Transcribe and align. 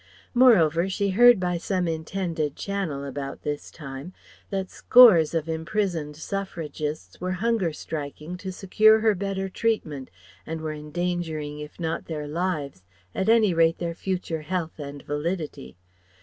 Moreover 0.33 0.89
she 0.89 1.11
heard 1.11 1.39
by 1.39 1.57
some 1.59 1.87
intended 1.87 2.55
channel 2.55 3.05
about 3.05 3.43
this 3.43 3.69
time 3.69 4.13
that 4.49 4.71
scores 4.71 5.35
of 5.35 5.47
imprisoned 5.47 6.15
suffragists 6.15 7.21
were 7.21 7.33
hunger 7.33 7.71
striking 7.71 8.35
to 8.37 8.51
secure 8.51 9.01
her 9.01 9.13
better 9.13 9.47
treatment 9.47 10.09
and 10.43 10.59
were 10.61 10.73
endangering 10.73 11.59
if 11.59 11.79
not 11.79 12.05
their 12.05 12.25
lives 12.27 12.81
at 13.13 13.29
any 13.29 13.53
rate 13.53 13.77
their 13.77 13.93
future 13.93 14.41
health 14.41 14.79
and 14.79 15.03
validity. 15.03 15.77